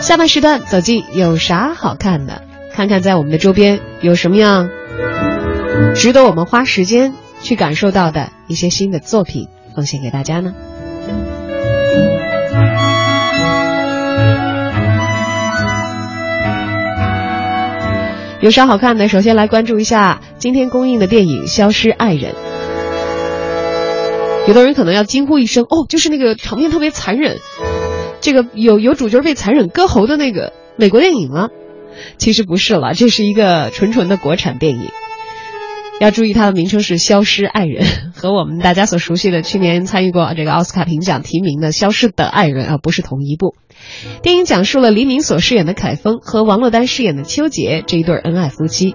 [0.00, 2.42] 下半时段走进有啥好看的？
[2.72, 4.70] 看看在我们的周边有什么样
[5.94, 7.12] 值得我们花时间
[7.42, 10.54] 去感受到的一些新的作品，奉献给大家呢？
[18.40, 19.08] 有啥好看的？
[19.08, 22.32] 首先来关注一下今天公映的电影《消失爱人》。
[24.46, 27.36] 有的人可能要惊呼一声：“哦，就是那个场面特别残忍，
[28.20, 31.48] 这个有有主角被残忍割喉的那个美国电影吗？”
[32.16, 34.90] 其实不是了，这是一个纯纯的国产电影。
[36.00, 37.84] 要注意，它的名称是《消失爱人》，
[38.14, 43.56] 和我们大家所熟悉的去年参与过这个奥斯卡评奖提名的《消失的爱人》啊，不是同一部。
[44.22, 48.94] 电影讲述了黎明所饰演的凯峰和王珞丹饰演的邱洁这一对恩爱夫妻，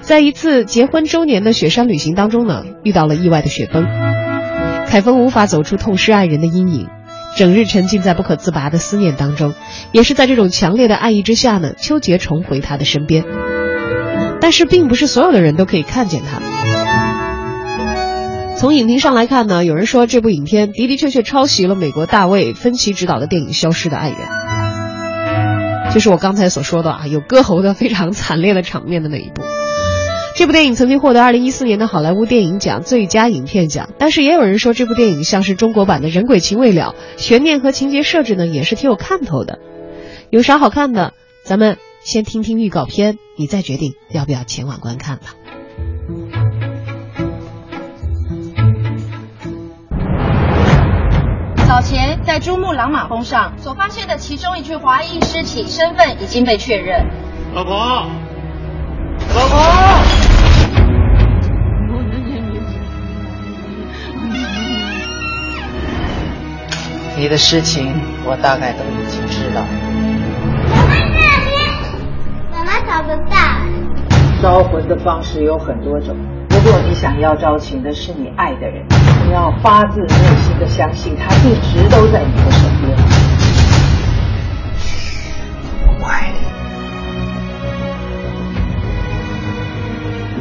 [0.00, 3.84] 在一次结婚周年的雪山旅行当中呢，遇到了意外的雪崩。
[4.86, 6.88] 凯峰无法走出痛失爱人的阴影，
[7.36, 9.54] 整日沉浸在不可自拔的思念当中。
[9.92, 13.24] 也是在这种强烈的爱意之下呢，秋杰重回他的身边。
[14.40, 16.40] 但是，并不是所有的人都可以看见他。
[18.56, 24.18] 从影评上来看呢，有人说这部影片的的确确抄袭了美国大卫芬奇执导的电影《消失的爱人》，
[25.94, 29.42] 就是我刚才所说的啊，有割喉的非常惨烈的场面的那一部。
[30.36, 39.60] 这部电影曾经获得二零一四年的好莱坞电影奖最佳影片奖，但是也有人说这部电影像是中国版的人鬼情未了，悬念和情节设置呢也是挺有看头的。
[40.30, 41.12] 有啥好看的？
[41.44, 45.34] 咱们先听听预告片，你再决定要不要前往观看吧。
[51.68, 57.06] 早前在珠穆朗玛峰上所发现的其中一具华裔尸体身份已经被确认。
[57.54, 57.76] 老婆，
[59.34, 59.93] 老婆。
[67.24, 67.94] 你的事情
[68.26, 69.64] 我大概都已经知道。
[70.68, 70.94] 妈妈
[72.52, 73.36] 妈妈找不到。
[74.42, 76.14] 招魂的方式有很多种，
[76.50, 78.84] 如果你想要招请的是你爱的人，
[79.26, 82.94] 你要发自内心的相信他一直都在你的身边。
[85.98, 86.36] 我爱你。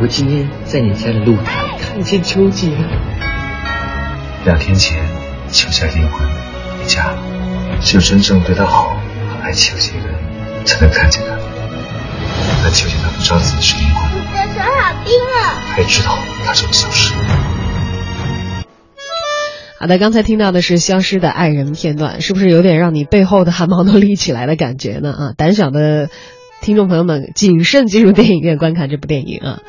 [0.00, 2.74] 我今天在你家的露台看见秋姐。
[4.46, 4.98] 两天前，
[5.52, 6.26] 秋家离婚。
[6.90, 7.16] 家，
[7.80, 8.96] 只有真正对他好
[9.30, 10.18] 和爱秋姐的人
[10.64, 11.38] 才能看见他。
[12.62, 15.62] 但秋姐她不知道自己是灵魂，你的手好冰啊！
[15.74, 17.14] 她也知道她怎么消失。
[19.78, 25.12] 好的，刚才听到的是《消失的爱人》片段，是不是有点让你背后的汗毛都立起来的感觉呢？
[25.12, 26.10] 啊，胆小的
[26.60, 29.60] 听众朋友们，谨慎进入电影院观看这部电影啊！